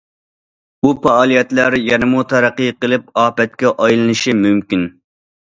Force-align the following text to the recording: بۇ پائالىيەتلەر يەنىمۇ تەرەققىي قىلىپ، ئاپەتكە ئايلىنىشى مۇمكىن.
بۇ 0.85 0.93
پائالىيەتلەر 1.03 1.77
يەنىمۇ 1.89 2.23
تەرەققىي 2.31 2.73
قىلىپ، 2.79 3.13
ئاپەتكە 3.25 3.75
ئايلىنىشى 3.85 4.37
مۇمكىن. 4.43 4.91